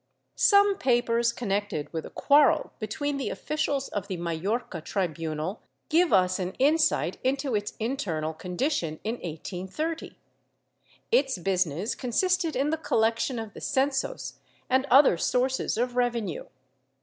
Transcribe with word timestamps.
Some 0.33 0.79
papers 0.79 1.31
connected 1.31 1.93
with 1.93 2.07
a 2.07 2.09
quarrel 2.09 2.73
between 2.79 3.17
the 3.17 3.29
officials 3.29 3.87
of 3.89 4.07
the 4.07 4.17
Majorca 4.17 4.81
tribunal 4.81 5.61
give 5.89 6.11
us 6.11 6.39
an 6.39 6.53
insight 6.53 7.19
into 7.23 7.53
its 7.53 7.73
internal 7.79 8.33
condition 8.33 8.99
in 9.03 9.17
1830. 9.17 10.17
Its 11.11 11.37
business 11.37 11.93
consisted 11.93 12.55
in 12.55 12.71
the 12.71 12.77
collection 12.77 13.37
of 13.37 13.53
the 13.53 13.61
censos 13.61 14.37
and 14.71 14.87
other 14.89 15.17
sources 15.17 15.77
of 15.77 15.95
revenue. 15.95 16.45